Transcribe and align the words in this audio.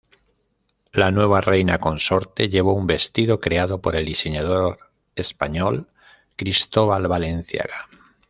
La 0.93 1.11
nueva 1.11 1.41
reina 1.41 1.77
consorte 1.77 2.49
llevó 2.49 2.73
un 2.73 2.87
vestido 2.87 3.39
creado 3.39 3.81
por 3.83 3.95
el 3.95 4.03
diseñador 4.03 4.79
español 5.15 5.89
Cristóbal 6.35 7.07
Balenciaga. 7.07 7.87